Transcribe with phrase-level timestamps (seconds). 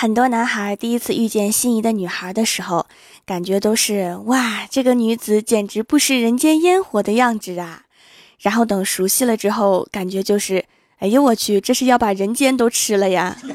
[0.00, 2.86] 很多男孩第一次遇见心仪的女孩的时候，
[3.26, 7.82] 感觉都是哇，这个女子简直不食人间烟火的样子啊！
[8.38, 10.66] 然后等熟悉了之后，感觉就是，
[11.00, 13.36] 哎呦我去，这是要把人间都吃了呀！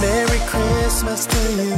[0.00, 1.74] Merry Christmas to you,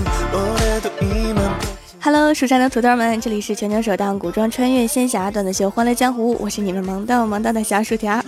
[2.00, 8.22] ！Hello，蜀山的土豆们，这里是全球首档古装穿越仙侠段子秀《欢乐江湖》，我是你们萌逗萌逗的小薯条。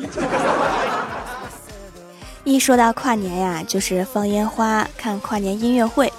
[2.44, 6.12] 一说到跨年呀，就是放烟花、看跨年音乐会。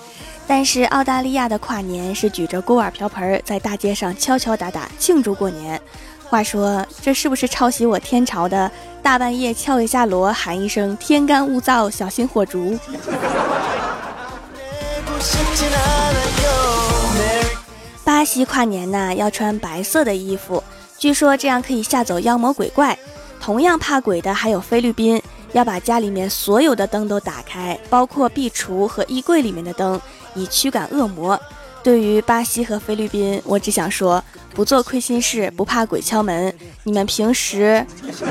[0.47, 5.79] 但是澳大利亚的跨年是举着锅碗瓢盆在大街上敲敲打打庆祝过年。
[6.29, 8.71] 话说，这是不是抄袭我天朝的
[9.03, 12.77] 大半夜敲一下锣，喊一声“天干物燥，小心火烛”？
[18.03, 20.63] 巴西跨年呢，要穿白色的衣服，
[20.97, 22.97] 据说这样可以吓走妖魔鬼怪。
[23.39, 25.21] 同样怕鬼的还有菲律宾，
[25.53, 29.99] 要把家里面所有的灯都打开，包括壁橱和衣柜里面的灯，
[30.35, 31.39] 以驱赶恶魔。
[31.83, 36.53] 对于巴西和菲律宾，我只想说，不做亏心事，不怕鬼敲门。
[36.83, 37.85] 你们平时。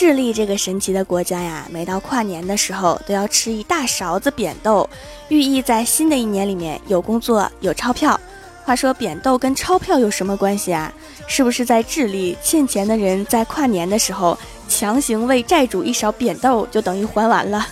[0.00, 4.88] 智利这个神奇的国家呀，每到跨年的时候都要吃一大勺子扁豆，
[5.28, 8.18] 寓意在新的一年里面有工作有钞票。
[8.64, 10.90] 话说扁豆跟钞票有什么关系啊？
[11.26, 14.38] 是不是在智利欠钱的人在跨年的时候
[14.70, 17.66] 强行喂债主一勺扁豆，就等于还完了？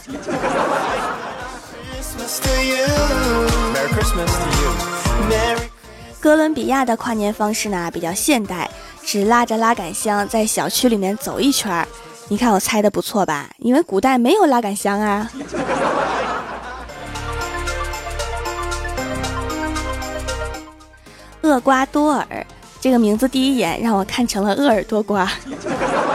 [6.20, 8.70] 哥伦比亚的跨年方式呢比较现代，
[9.02, 11.88] 只拉着拉杆箱在小区里面走一圈儿。
[12.30, 13.48] 你看我猜的不错吧？
[13.56, 15.30] 因为古代没有拉杆箱啊。
[21.40, 22.46] 厄瓜多尔
[22.80, 25.26] 这个名字第一眼让我看成了鄂尔多瓜。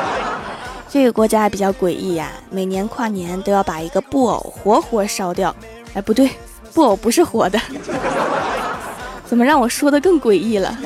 [0.87, 5.55] 这个国家比较诡异呀，每年跨年都要把一个布偶活活烧掉。
[5.95, 6.29] 哎，不对，
[6.75, 7.59] 布偶不是活的。
[9.25, 10.77] 怎么让我说的更诡异了？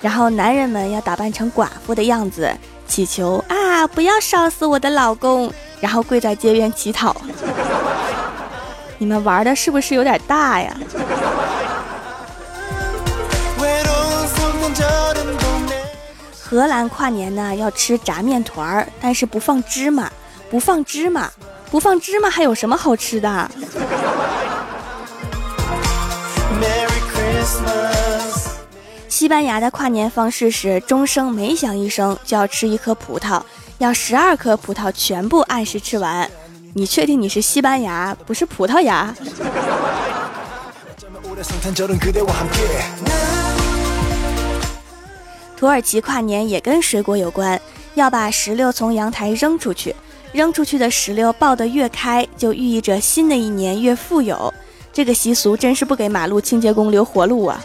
[0.00, 2.50] 然后男人们要打扮成寡妇的样子。
[2.86, 3.86] 祈求啊！
[3.88, 7.14] 不要烧死我的老公，然后跪在街边乞讨。
[8.98, 10.74] 你们玩的是不是有点大呀？
[16.40, 20.10] 荷兰跨年呢要吃炸面团儿，但是不放芝麻，
[20.48, 21.30] 不放芝麻，
[21.70, 23.50] 不放芝麻，还有什么好吃的？
[29.18, 33.40] 西班牙的跨年方式是钟声每响一声就要吃一颗葡萄，
[33.78, 36.30] 要十二颗葡萄全部按时吃完。
[36.74, 39.14] 你确定你是西班牙，不是葡萄牙？
[45.56, 47.58] 土耳其跨年也跟水果有关，
[47.94, 49.96] 要把石榴从阳台扔出去，
[50.32, 54.52] 扔出去的石榴爆得越开，就寓意着新的一年越富有。
[54.92, 57.64] 这个习俗真是不给马路清洁工留活路啊！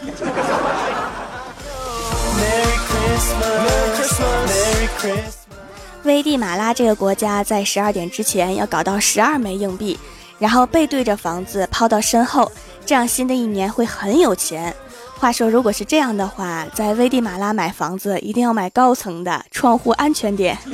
[6.04, 9.98] 危地马拉这个国家在十二点之前要搞到十二枚硬币，
[10.38, 12.50] 然后背对着房子抛到身后，
[12.84, 14.74] 这样新的一年会很有钱。
[15.18, 20.58] 话说，如果是这样的话，在危地马拉买房子一定要买高层的，窗户安全点。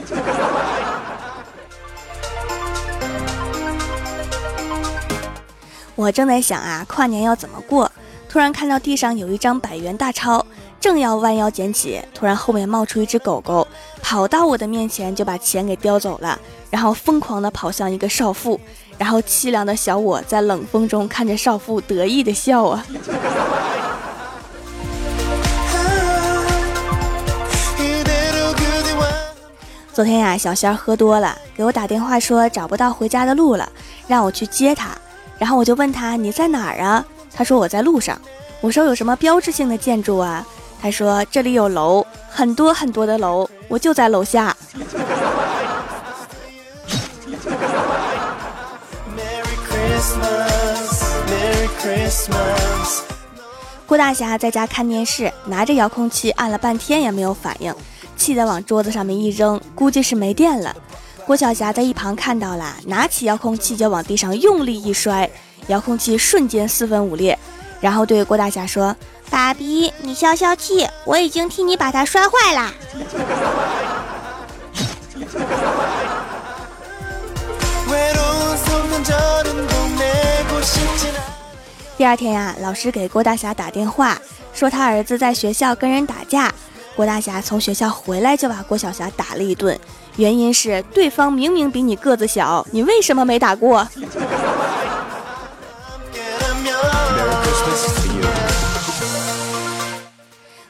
[5.94, 7.92] 我正在想啊，跨年要怎么过？
[8.30, 10.46] 突然看到地上有一张百元大钞。
[10.80, 13.66] 正要弯腰捡起，突然后面冒出一只狗狗，
[14.00, 16.38] 跑到我的面前就把钱给叼走了，
[16.70, 18.60] 然后疯狂地跑向一个少妇，
[18.96, 22.86] 然后凄凉的小我在冷风中看着少妇得意的笑啊。
[29.92, 33.68] 昨天呀，小仙儿喝多了，给我打电话说找不到回家的路了，
[34.06, 34.90] 让我去接他，
[35.38, 37.04] 然后我就问他你在哪儿啊？
[37.34, 38.16] 他说我在路上。
[38.60, 40.44] 我说有什么标志性的建筑啊？
[40.80, 44.56] 他说：“这里有楼，很多很多的楼，我就在楼下。”
[53.86, 57.74] 郭大侠在家看电视，拿着遥控器按了半天也没有反应，
[58.16, 60.74] 气得往桌子上面一扔，估计是没电了。
[61.26, 65.28] 郭晓霞在一旁看到了，拿起遥控器就往地上用力一摔，
[65.66, 67.36] 遥控器瞬间四分五裂，
[67.80, 68.94] 然后对郭大侠说。
[69.30, 72.72] 爸比，你消消气，我已经替你把它摔坏了。
[81.96, 84.16] 第二天呀，老师给郭大侠打电话，
[84.52, 86.52] 说他儿子在学校跟人打架。
[86.94, 89.78] 郭大侠从学校回来就把郭小霞打了一顿，
[90.16, 93.86] 原因是对方明明比你个子小，你为什么没打过？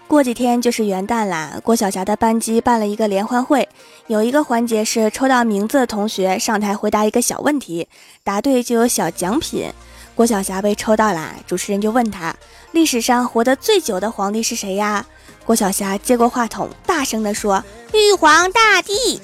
[0.09, 3.69] 过几天就是元旦啦，郭晓霞的班级办了一个联欢会，
[4.07, 7.87] 有一个环节是抽到名字的同学上台回答一个小问题，
[8.25, 9.71] 答对就有小奖品。
[10.15, 12.35] 郭晓霞被抽到啦，主持人就问他：
[12.73, 15.05] 历史上活得最久的皇帝是谁呀？
[15.45, 17.63] 郭晓霞接过话筒，大声地说
[17.93, 19.21] ：“玉皇大帝。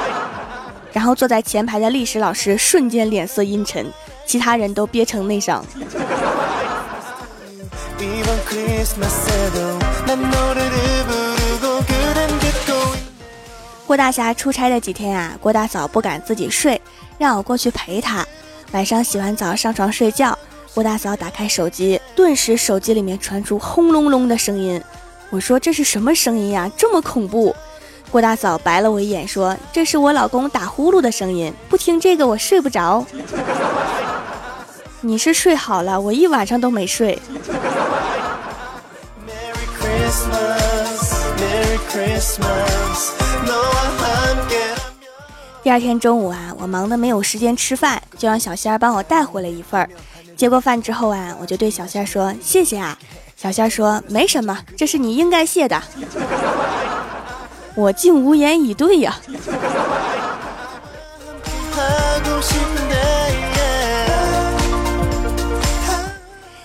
[0.94, 3.86] ”然后坐在前排的历史老师瞬间脸色阴沉，
[4.24, 5.62] 其他人都憋成内伤。
[13.86, 16.80] 郭大侠出差的几天啊，郭大嫂不敢自己睡，
[17.18, 18.24] 让我过去陪她。
[18.72, 20.38] 晚上洗完澡上床睡觉，
[20.74, 24.80] 郭大嫂打开手机，顿时手机里面传出轰隆隆的声音。
[25.28, 26.70] 我说这是什么声音呀？
[26.76, 27.54] 这么恐怖！
[28.12, 33.04] 郭大嫂白了我一眼，说这是我老公打呼噜的声音，不听这个我睡不着。
[35.02, 37.18] 你是睡好了，我一晚上都没睡。
[45.62, 49.88] 第二天中午啊，我忙得没有时间吃饭，就让小仙儿帮我带回了一份儿。
[50.36, 52.98] 接过饭之后啊，我就对小仙儿说：“谢谢啊。”
[53.36, 55.80] 小仙儿说：“没什么，这是你应该谢的。”
[57.76, 59.16] 我竟无言以对呀。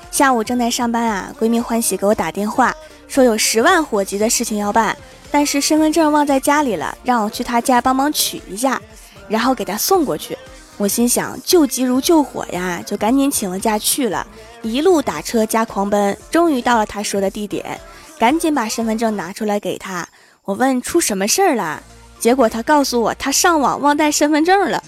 [0.09, 2.73] 下午正在上班啊，闺蜜欢喜给我打电话。
[3.15, 4.93] 说有十万火急的事情要办，
[5.31, 8.81] 但是身份证忘在家里了，让我去他家帮忙取一下，
[9.29, 10.37] 然后给他送过去。
[10.75, 14.27] 我心想救急如救火呀，就赶紧请了假去了，
[14.63, 17.79] 一路打车加狂奔，终于到了他说的地点，
[18.19, 20.05] 赶紧把身份证拿出来给他。
[20.43, 21.81] 我问出什么事儿了，
[22.19, 24.83] 结果他告诉我他上网忘带身份证了。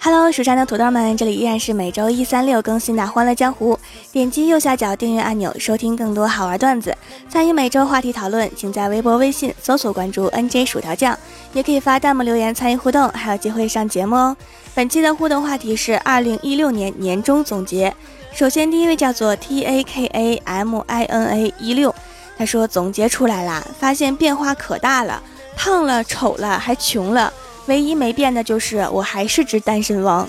[0.00, 3.74] Hello，蜀山的土豆们，这里依然是每周一、三、六更新的《欢乐江湖》。
[4.12, 6.96] 点击右下角订阅按钮，收听更多好玩段子，
[7.28, 11.18] 参与每周话题讨论，请在微博、微信搜索关注 NJ 薯条酱，
[11.52, 14.36] 也可以发弹幕留言参与互动，还有机会上节目哦。
[14.74, 17.92] 本期的互动话题是二零一六年年终总结。
[18.32, 21.92] 首先，第一位叫做 T A K A M I N A 一六，
[22.38, 25.20] 他说总结出来啦，发现变化可大了。
[25.56, 27.32] 胖了、丑了，还穷了，
[27.68, 30.28] 唯一没变的就是我还是只单身汪。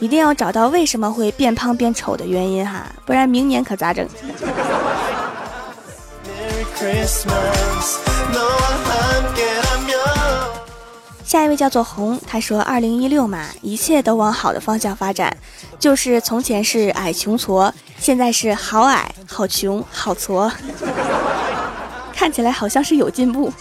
[0.00, 4.04] 一定要找到为什么会变胖变丑的原因哈，不然明年可咋整？
[11.24, 15.34] 下一位叫做红，他说：“二零一六嘛，一切都往好的方向发展，
[15.78, 20.50] 就是从前是矮穷矬，现在是好矮、好穷、好矬。
[22.12, 23.52] ”看起来好像是有进步。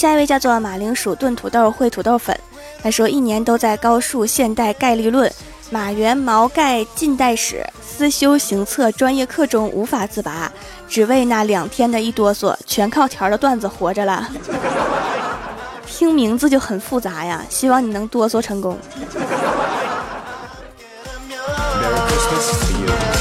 [0.00, 2.34] 下一位叫做马铃薯炖土豆烩土豆粉，
[2.82, 5.30] 他说一年都在高数、现代概率论、
[5.68, 10.50] 马原毛概近代史、思修行测专业课中无法自拔，
[10.88, 14.26] 只为那两天的一哆嗦，全靠条的段子活着了。
[15.86, 18.78] 听名字就很复杂呀，希望你能哆嗦成功。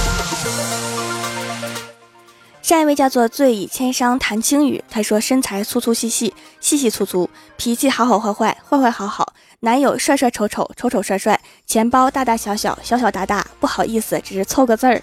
[2.70, 15.02] 下一位叫做醉倚千觞谭青雨，他说身材粗粗细细细细粗粗，脾气好好坏坏坏坏好好，男友帅帅丑丑丑丑帅帅，钱包大大小小小小大大，不好意思，只是凑个字儿。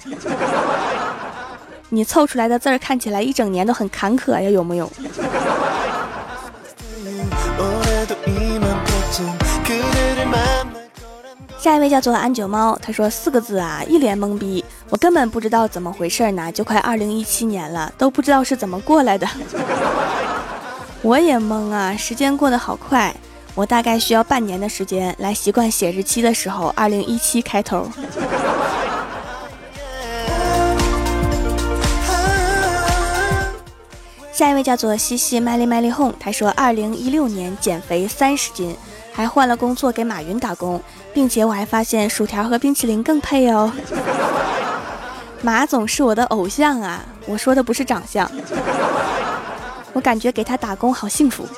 [1.91, 4.89] 你凑出来的字儿看起来一整年都很坎坷呀，有木有？
[11.67, 19.27] 下一位叫做安九猫，他说四个字啊，一脸懵逼，我根本不知道怎么回事呢，就快二零一七年了，都不知道是怎么过来的。
[21.03, 23.13] 我也懵啊，时间过得好快，
[23.57, 27.89] 我大概需要半年的时间来习惯写日期的时候，二零一七开头。
[34.33, 38.77] 下一位叫做西西麦丽麦丽 home，他说二零一六年减肥三十斤。
[39.17, 40.79] 还换了工作给马云打工，
[41.15, 43.73] 并且我还发现薯条和冰淇淋更配哦。
[45.41, 48.31] 马总是我的偶像啊，我说的不是长相，
[49.95, 51.49] 我感觉给他打工好幸福。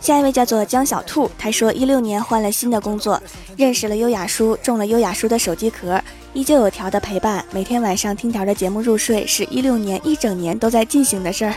[0.00, 3.22] 下一位叫做江小兔，他说一六年换了新的工作，
[3.58, 11.54] 认识了优雅叔，中了优雅叔的手机壳，依旧有条的陪伴，每天晚上听条的节目入睡，是一六年一整年都在进行的事儿。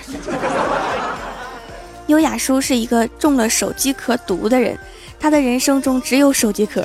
[2.07, 4.77] 优雅叔是一个中了手机壳毒的人，
[5.19, 6.83] 他的人生中只有手机壳。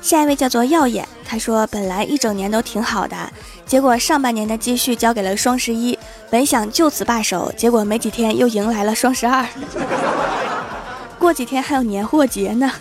[0.00, 3.16] 下一位叫做耀眼，他说本来一整年都挺好的，
[3.66, 5.96] 结果上半年的积蓄交给了双十一，
[6.30, 9.46] 本想就此罢手，结果没几天又迎来了双十二，
[11.20, 12.72] 过几天还有年货节呢。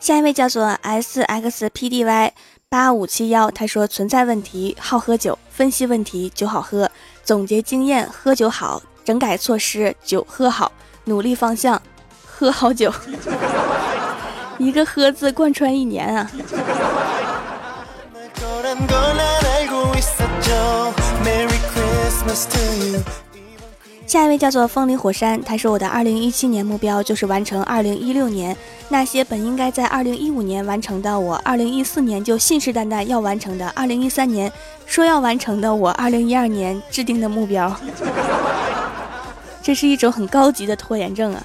[0.00, 2.34] 下一位叫做 S X P D Y
[2.68, 6.90] 八五七幺，他说存在问题，好喝酒，分析问题，酒好喝，
[7.22, 8.82] 总结经验，喝酒好。
[9.04, 10.72] 整改措施，酒喝好，
[11.04, 11.80] 努力方向，
[12.26, 12.92] 喝好酒。
[14.58, 16.30] 一个“喝”字贯穿一年啊！
[24.06, 28.56] 下一位叫做风林火山，他说：“我的二零一七年目标就是完成二零一六年
[28.88, 34.52] 那些本应该在二零一五年完成的，我二零一四年就信誓旦旦要完成的，二零一三年
[34.86, 37.74] 说要完成的，我二零一二年制定的目标。
[39.62, 41.42] ”这是一种很高级的拖延症啊！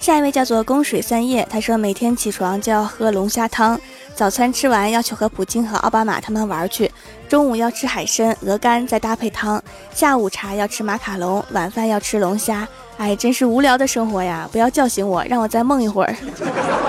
[0.00, 3.80] 下一位叫做供水三叶，他说每天起床就要喝龙虾汤，
[4.14, 6.90] 早餐吃完要去和普京和奥巴马他们玩去，
[7.28, 9.60] 中午要吃海参、鹅肝再搭配汤，
[9.92, 12.68] 下午茶要吃马卡龙，晚饭要吃龙虾。
[12.98, 14.48] 哎，真是无聊的生活呀！
[14.52, 16.14] 不要叫醒我，让我再梦一会儿。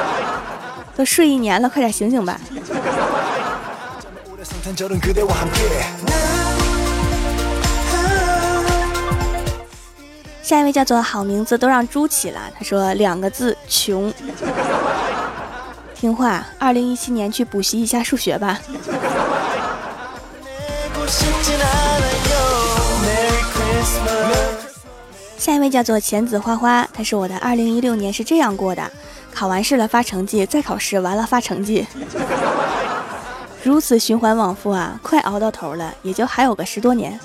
[0.96, 2.40] 都睡一年了，快点醒醒吧！
[10.44, 14.14] 下一位叫做好名字都让猪起了，他说两个字穷。
[16.04, 18.60] 听话，二零一七年去补习一下数学吧。
[25.38, 28.92] 下一位叫做浅子花花，他说我的二零一六年是这样过的：
[29.34, 31.88] 考完试了发成绩，再考试完了发成绩。
[33.64, 37.18] 如此循环往复啊，快熬到头了，也就还有个十多年。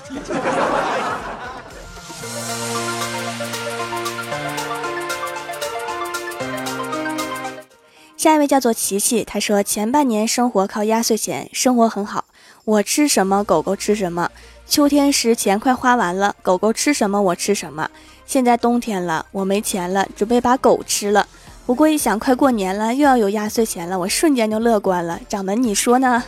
[8.19, 12.25] 下一位叫做琪琪，他说前半年生活靠压岁钱，生活很好，
[12.65, 14.29] 我吃什么狗狗吃什么。
[14.67, 17.89] 秋天时钱快花完了，狗狗吃什么我吃什么。
[18.25, 21.25] 现在冬天了，我没钱了，准备把狗吃了。
[21.65, 25.17] 不过一想，快过年了，又要有压岁钱了，我瞬间就乐观了。
[25.29, 26.21] 掌门，你说呢？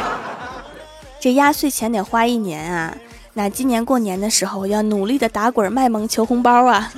[1.20, 2.96] 这压岁钱得花一年啊！
[3.34, 6.90] 那今年过年的时候，要努力的打滚卖萌求红包啊！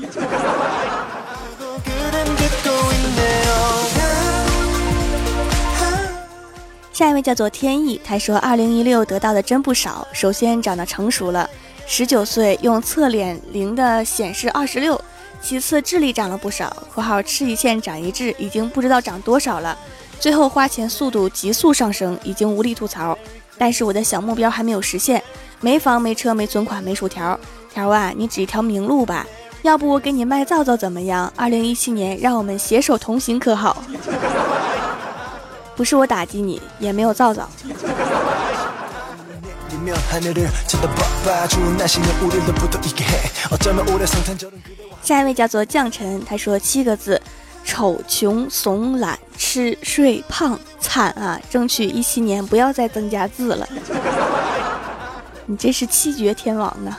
[6.98, 10.04] 下一位叫做天意，他说：“二零一六得到的真不少。
[10.12, 11.48] 首先长得成熟了，
[11.86, 15.00] 十九岁用侧脸零的显示二十六。”
[15.40, 16.76] 其次，智力涨了不少。
[16.92, 19.78] （括号吃一堑长一智，已经不知道涨多少了。）
[20.18, 23.16] 最后花钱速度急速上升，已经无力吐槽。
[23.56, 25.22] 但是我的小目标还没有实现，
[25.60, 27.38] 没房没车没存款没薯条。
[27.72, 29.24] 条啊，你指一条明路吧，
[29.62, 31.32] 要不我给你卖皂皂怎么样？
[31.36, 33.84] 二零一七年，让我们携手同行可好？
[35.78, 37.48] 不是我打击你，也没有造造。
[45.04, 47.22] 下一位叫做降臣，他说七个字：
[47.64, 51.40] 丑、穷、怂、懒、吃、睡、胖、惨啊！
[51.48, 53.68] 争取一七年不要再增加字了。
[55.46, 56.98] 你这是七绝天王啊！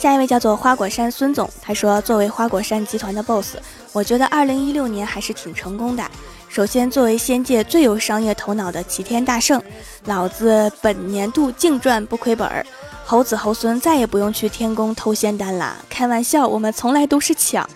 [0.00, 3.56] 下一位叫做花果山孙总，他说：“作为花果山集团的 boss，
[3.92, 6.02] 我觉得二零一六年还是挺成功的。
[6.48, 9.62] 首先，作为仙界最有商业头脑的齐天大圣，
[10.06, 12.64] 老子本年度净赚不亏本儿，
[13.04, 15.76] 猴子猴孙再也不用去天宫偷仙丹了。
[15.90, 17.68] 开玩笑，我们从来都是抢。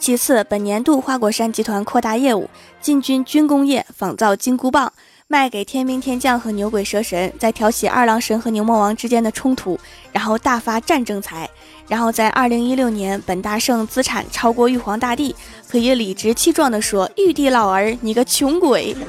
[0.00, 2.48] 其次，本年度花果山集团扩大业务，
[2.80, 4.90] 进军军工业，仿造金箍棒。”
[5.28, 9.78] 卖给天兵天将和牛鬼蛇神，再挑起二郎神和牛魔王之间的冲突，
[10.10, 11.48] 然后大发战争财，
[11.86, 15.36] 然后在二零一六年，本大圣资产超过玉皇大帝，
[15.68, 18.96] 可以理直气壮地说：“玉帝老儿，你个穷鬼！”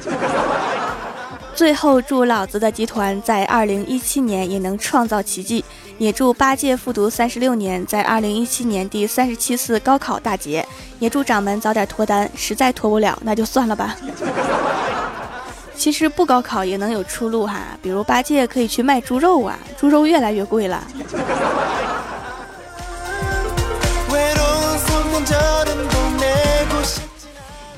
[1.56, 5.64] 最后祝老子的集团在二零一七年也能创造奇迹，
[6.02, 10.66] 也祝八戒复读三十六年，在二零一七年第三十七次高考大捷。
[10.98, 13.96] 也祝掌门早点脱单，实在脱不了那就算了吧。
[15.76, 20.84] 其实不高考也能有出路哈，比如八戒可以去卖猪肉啊，猪肉越来越贵了。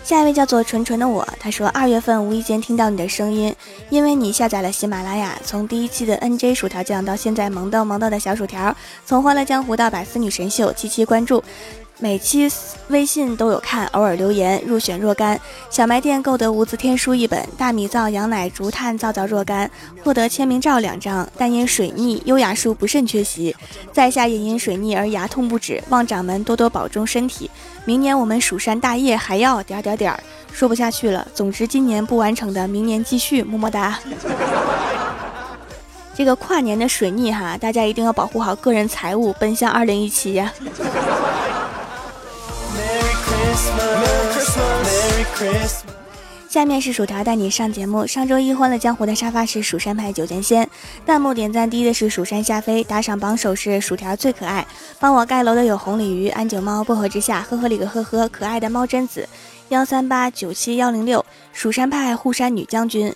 [0.04, 3.56] 下一位叫做纯纯的我，他说二月份无意间听到你的声音，
[3.88, 11.42] 因为你下载了喜马拉雅，从第一期的 NJ 薯条酱到现在萌豆萌豆的小薯条，从欢乐江湖到百思女神秀，期期关注。
[12.04, 12.46] 每期
[12.88, 15.40] 微信都有看，偶尔留言，入选若干。
[15.70, 19.70] 小卖店购得无字天书一本，大米皂、羊奶、竹炭皂皂若干，
[20.02, 21.26] 获得签名照两张。
[21.38, 23.56] 但因水逆，优雅术不慎缺席。
[23.90, 27.50] 在下也因水逆而牙痛不止，望掌门多多保重身体。
[27.86, 30.20] 明年我们蜀山大业还要点点点儿，
[30.52, 31.26] 说不下去了。
[31.32, 33.42] 总之今年不完成的，明年继续。
[33.42, 33.98] 么么哒。
[36.14, 40.52] 这个跨年的水逆哈，大家一定要保护好个人财物，奔向二零一七呀。
[46.48, 48.06] 下面是薯条带你上节目。
[48.06, 50.68] 上周一欢乐江湖的沙发是蜀山派九剑仙，
[51.04, 54.64] 弹幕点赞低的是蜀山夏飞，打赏榜首是薯条最可爱。
[55.00, 59.28] 帮我盖楼的有红鲤鱼、安九猫、薄荷之下、呵呵里个呵呵、可爱的猫贞子、
[59.70, 63.12] 幺三八九七幺零六、蜀山派护山女将军。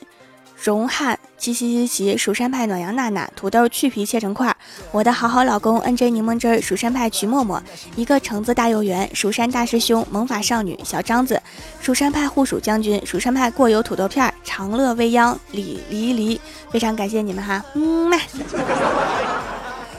[0.61, 4.55] 荣汉七七七七，蜀山派暖阳娜娜，土豆去皮切成块，
[4.91, 7.63] 我的好好老公 N J 柠檬汁，蜀山派曲默默，
[7.95, 10.79] 一个橙子大又圆，蜀山大师兄，萌法少女。
[10.85, 11.41] 小张子，
[11.81, 18.19] 蜀山派护蜀将军，蜀山派过油土豆片，长乐未央李黎黎，非常感谢你们哈，嗯嘛。